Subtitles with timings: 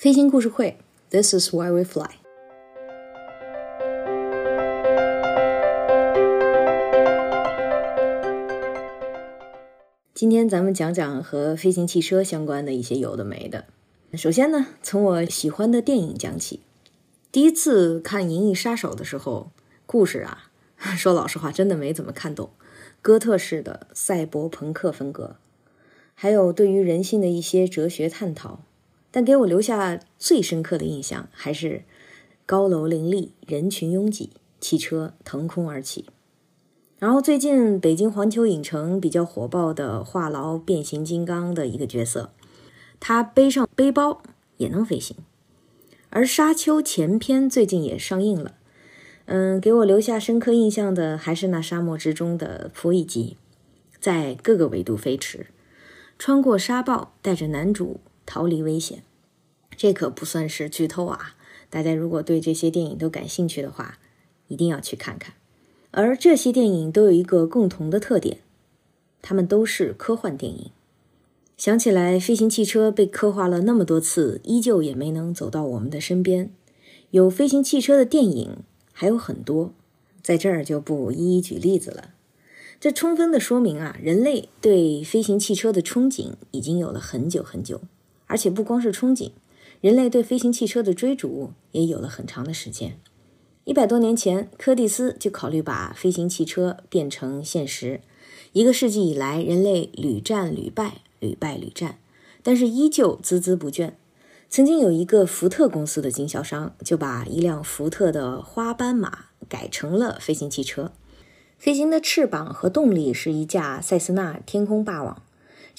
[0.00, 0.78] 飞行故事会
[1.10, 2.08] ，This is why we fly。
[10.14, 13.66] 今天咱们讲讲和飞行汽车相关的一些有的没的。
[14.14, 16.60] 首先呢，从我喜欢的电影讲起。
[17.30, 19.50] 第一次看《银翼杀手》的时候，
[19.84, 20.50] 故事啊，
[20.96, 22.48] 说老实话，真的没怎么看懂。
[23.02, 25.36] 哥特式的赛博朋克风格，
[26.14, 28.60] 还有对于人性的一些哲学探讨，
[29.10, 31.82] 但给我留下最深刻的印象还是
[32.46, 34.30] 高楼林立、人群拥挤、
[34.60, 36.06] 汽车腾空而起。
[36.98, 42.30] 然后最近北京环球影城比较火爆的话痨变形金刚的一个角色，
[43.00, 44.22] 他背上背包
[44.58, 45.16] 也能飞行。
[46.10, 48.56] 而沙丘前篇最近也上映了。
[49.26, 53.36] 嗯，给我留下深刻印象的还是那沙漠之中的普伊吉，
[54.00, 55.46] 在各个维度飞驰，
[56.18, 59.04] 穿过沙暴，带着男主逃离危险。
[59.80, 61.36] 这可不算是剧透啊！
[61.70, 63.98] 大家如果对这些电影都感兴趣的话，
[64.48, 65.32] 一定要去看看。
[65.90, 68.40] 而这些电影都有一个共同的特点，
[69.22, 70.70] 它们都是科幻电影。
[71.56, 76.50] 想起来，飞行汽车被刻画了那么多次，依旧也没能走到我们的身边。
[77.12, 78.58] 有飞行汽车的电影。
[78.92, 79.72] 还有很多，
[80.20, 82.10] 在这儿就不一一举例子了。
[82.78, 87.80] 这充分的说明啊，人类对飞行汽车的憧憬已经有了很久很久，
[88.26, 89.30] 而且不光是憧憬，
[89.80, 92.98] 人类对飞行汽车的追逐也有了很长的时间。
[93.64, 98.00] 一百多年前，柯蒂斯就考虑把飞行汽车变成现实。
[98.52, 101.98] 一个世纪以来，人类屡战屡败，屡败屡战，
[102.42, 103.92] 但是依旧孜孜不倦。
[104.48, 110.92] 曾经有一个福特公司的经销商，就把一辆福特的花斑马改成了飞行汽车。
[111.56, 115.22] 飞行的翅膀和动力是一架塞斯纳天空霸王。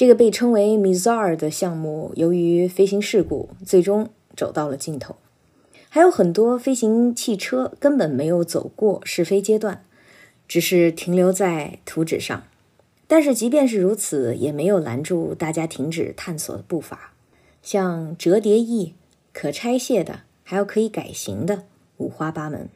[0.00, 5.16] 这个被称为 Mizar 的项目，由于飞行事故，最终走到了尽头。
[5.90, 9.84] 还有很多飞行汽车根本没有走过试飞阶段，
[10.48, 12.44] 只是停留在图纸上。
[13.06, 17.12] 但是即便是如此，也没有拦住大家停止探索的步伐。
[17.62, 18.94] 像折叠翼、
[19.34, 21.64] 可拆卸的，还有可以改型的，
[21.98, 22.70] 五花八门。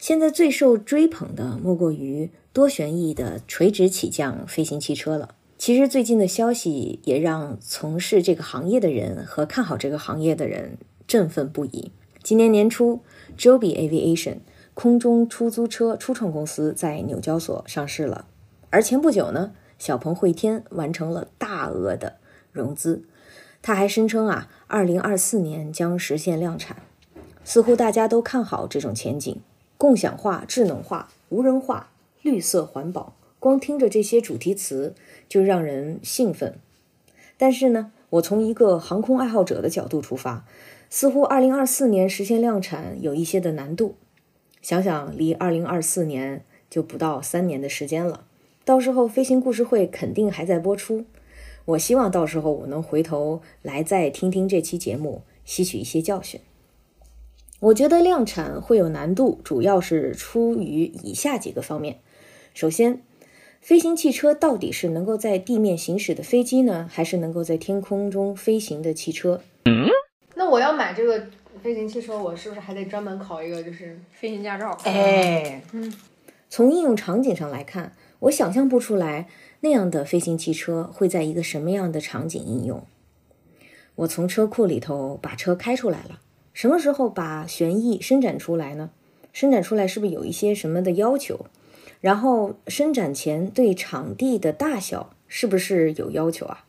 [0.00, 5.36] 现在最受追捧的莫过于多旋翼的垂直起降飞行汽车了。
[5.60, 11.92] 其实最近的消息也让从事这个行业的人和看好这个行业的人振奋不已。
[12.22, 13.02] 今年年初
[13.36, 14.38] ，Joby Aviation
[14.72, 18.24] 空中出租车初创公司在纽交所上市了，
[18.70, 22.16] 而前不久呢，小鹏汇天完成了大额的
[22.52, 23.04] 融资。
[23.60, 26.78] 他还声称啊，二零二四年将实现量产。
[27.44, 29.38] 似乎大家都看好这种前景：
[29.76, 31.90] 共享化、智能化、无人化、
[32.22, 33.14] 绿色环保。
[33.40, 34.94] 光听着这些主题词
[35.28, 36.60] 就让人兴奋。
[37.36, 40.46] 但是呢，我从一个航空爱好者的角度出发，
[40.88, 43.96] 似乎二零二四年实现量产有一些的难度。
[44.62, 48.26] 想想离二零二四年就不到三年的时间了，
[48.64, 51.06] 到时候飞行故事会肯定还在播出。
[51.64, 56.40] 我希望到时候我能回头来再听听这期节目，吸取一些教训。
[57.60, 61.98] 我觉得量产会有难度，主要是出于以下几个方面。
[62.52, 63.02] 首先，
[63.60, 69.42] 飞行汽车到底是能够在地面行驶的飞机呢，还是能够在天空中飞行的汽车？
[69.66, 69.86] 嗯，
[70.34, 71.26] 那我要买这个
[71.62, 74.76] 飞行汽车，我是不是还得专门考一个就是飞行驾照？
[74.84, 75.92] 哎，嗯，
[76.48, 79.28] 从应用场景上来看，我想象不出来。
[79.62, 82.82] 那样的飞行汽车会在一个什么样的场景应用？
[83.94, 86.20] 我从车库里头把车开出来了，
[86.54, 88.88] 什么时候把旋翼伸展出来呢？
[89.34, 91.44] 伸展出来是不是有一些什么的要求？
[92.00, 96.64] 然后伸展前对场地的大小是不是有要求啊？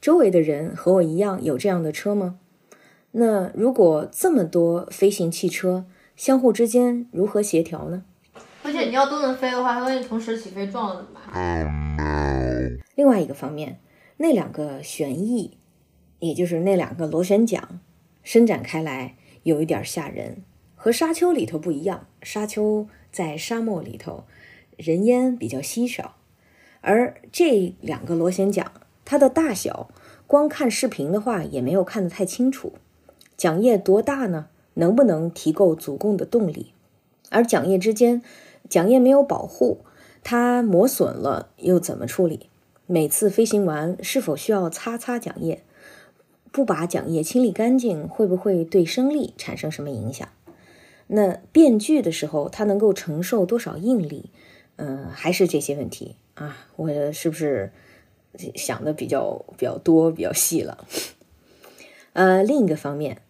[0.00, 2.38] 周围的人和我一样有这样的车吗？
[3.12, 5.86] 那如果这么多飞行汽车
[6.16, 8.04] 相互之间如何协调呢？
[8.64, 12.78] 而且你要都能飞的话，它万一同时起飞撞了怎么办？
[12.94, 13.78] 另外一个方面，
[14.16, 15.58] 那两个旋翼，
[16.18, 17.80] 也就是那两个螺旋桨，
[18.22, 20.42] 伸展开来有一点吓人。
[20.74, 24.24] 和沙丘里头不一样，沙丘在沙漠里头，
[24.76, 26.16] 人烟比较稀少，
[26.80, 28.72] 而这两个螺旋桨，
[29.04, 29.88] 它的大小，
[30.26, 32.72] 光看视频的话也没有看得太清楚。
[33.36, 34.48] 桨叶多大呢？
[34.74, 36.72] 能不能提供足够的动力？
[37.30, 38.22] 而桨叶之间。
[38.70, 39.80] 桨叶没有保护，
[40.22, 42.48] 它磨损了又怎么处理？
[42.86, 45.62] 每次飞行完是否需要擦擦桨叶？
[46.50, 50.26] 不把桨叶清理干净，会不会对升力产生什么影响？
[51.08, 54.30] 那变距的时候，它能够承受多少应力？
[54.76, 56.66] 嗯，还是这些问题啊？
[56.76, 57.70] 我是不是
[58.54, 60.86] 想的比较比较多、比较细了？
[62.12, 63.22] 呃，另一个方面，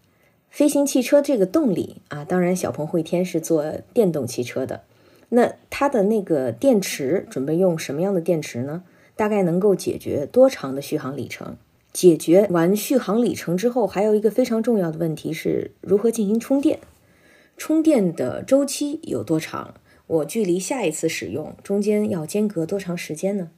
[0.51, 4.83] 飞行汽车这个动力啊，当然小鹏汇天是做电动汽车的，
[5.31, 8.83] 那它的那个电池准备用什么样的电池呢？
[9.17, 11.57] 大概能够解决多长的续航里程？
[11.93, 16.81] 解决完续航里程之后，还有一个非常重要的问题是如何进行充电？
[17.57, 19.75] 充电的周期有多长？
[20.07, 23.51] 我距离下一次使用中间要间隔多长时间呢？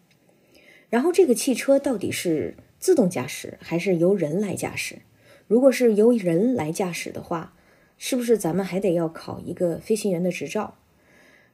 [0.89, 5.01] 然后这个汽车到底是自动驾驶还是由人来驾驶？
[5.49, 7.55] 如果是由人来驾驶的话，
[7.99, 10.77] 是不是咱们还得要考一个飞行员的执照？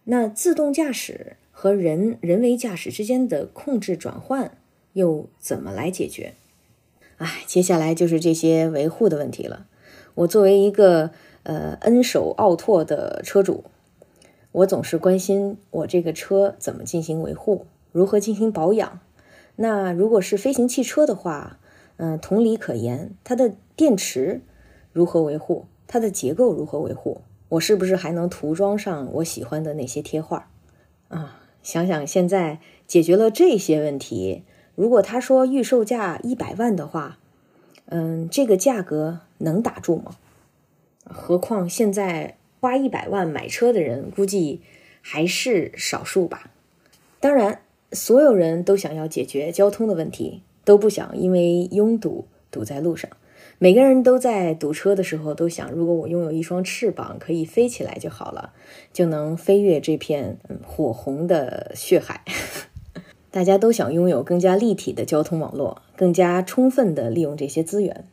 [0.05, 4.59] 那自动驾驶和人人为驾驶之间的控制转换
[4.93, 6.35] 又怎么来解决？
[7.17, 9.67] 哎，接下来就是这些维护的问题了。
[10.15, 11.13] 我作为一个
[11.45, 13.65] 呃 N 手奥拓的车主，
[14.53, 19.01] 我总是关心我这个车怎么进行维护，如何进行保养。
[19.57, 21.59] 那如果是飞行汽车的话，
[21.97, 24.43] 嗯，同理可言，它的电池
[24.93, 25.67] 如何维护？
[25.87, 27.21] 它的结构如何维护？
[27.51, 30.49] 我是不是还能涂装上我喜欢的那些贴画？
[31.09, 34.45] 啊，想想现在解决了这些问题，
[34.75, 37.19] 如果他说预售价一百万的话，
[37.87, 40.17] 嗯，这个价格能打住吗？
[41.05, 44.61] 何况现在花一百万买车的人估计
[45.01, 46.53] 还是少数吧。
[47.19, 47.61] 当然，
[47.91, 50.41] 所有人都想要解决交通的问题。
[50.65, 53.11] 都不想因为拥堵堵在路上。
[53.59, 58.53] 每个人都在堵车的时候都想，如果我拥有一双翅膀，可以飞起来就好了，
[58.93, 62.23] 就能飞越这片火红的血海。
[63.33, 68.05] 大家都想拥有更加立体的交通网络，更加充分的利用这些资源。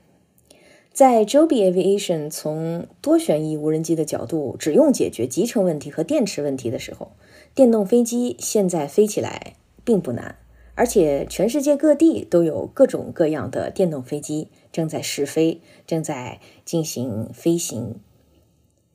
[1.00, 7.13] 在 Joby Aviation 从多旋翼无人机的角度，只用解决集成问题和电池问题的时候，
[7.56, 9.54] 电动飞机现在飞起来
[9.86, 10.36] 并不难。
[10.75, 17.95] 而且，全世界各地都有各种各样的电动飞机正在试飞，正在进行飞行，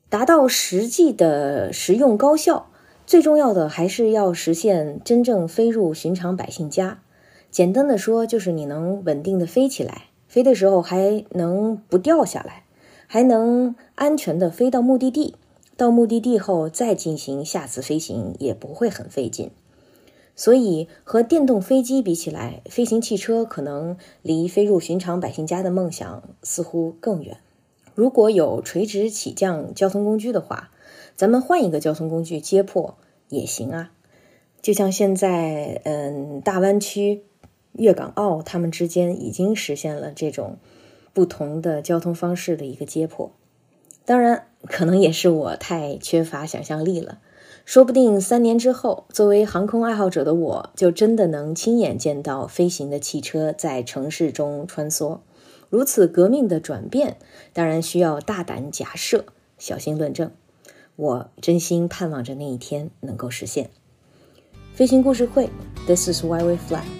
[0.07, 2.69] 达到实际的实用高效。
[3.07, 7.01] 最重要的还是要实现真正飞入寻常百姓家。
[7.49, 12.63] 简单的说，就是你能稳定的飞起来，飞的时候还能不掉下来，
[13.07, 15.35] 还能安全的飞到目的地。
[15.77, 19.51] 到目的地后再进行下次飞行也不会很费劲。
[20.37, 27.37] 所以，和电动飞机比起来，飞行汽车可能离飞入寻常百姓家的梦想似乎更远。
[27.93, 30.71] 如果有垂直起降交通工具的话，
[31.15, 32.97] 咱们换一个交通工具接驳
[33.29, 33.91] 也行啊。
[34.61, 37.23] 就像现在，嗯，大湾区、
[37.77, 40.57] 粤港澳他们之间已经实现了这种
[41.13, 43.31] 不同的交通方式的一个接驳。
[44.05, 47.19] 当然，可能也是我太缺乏想象力了。
[47.65, 55.19] 说不定三年之后，作为航空爱好者的我，就真的能亲眼见到飞行的汽车在城市中穿梭。
[55.71, 57.17] 如此革命的转变，
[57.53, 59.25] 当然需要大胆假设，
[59.57, 60.31] 小心论证。
[60.95, 63.71] 我真心盼望着那一天能够实现。
[64.75, 65.49] 飞行故事会
[65.87, 66.94] ，This is why we fly。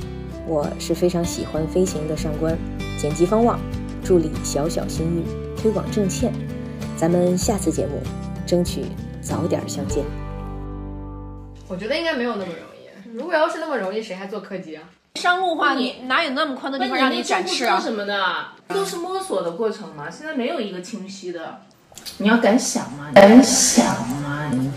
[0.48, 2.56] 我是非常喜欢飞行的上官，
[3.00, 3.60] 剪辑方望，
[4.04, 6.32] 助理小小心意，推广郑倩。
[6.96, 8.00] 咱们下次节目，
[8.46, 8.86] 争取
[9.22, 10.04] 早点相见。
[11.68, 13.18] 我觉得应该没有那么容易。
[13.18, 14.84] 如果要是那么容易，谁还做客机啊？
[15.16, 17.80] 商务化，你哪有那么宽的地方让你展示啊？
[17.80, 18.24] 什么的，
[18.68, 20.12] 都是摸索的过程嘛。
[20.12, 21.62] 现在没有一个清晰的，
[22.20, 23.84] 你要敢想嘛，敢想
[24.22, 24.70] 嘛，你。